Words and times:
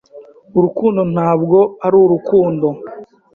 Urukundo 0.57 1.01
Ntabwo 1.13 1.59
ari 1.85 1.95
Urukundo 2.05 2.67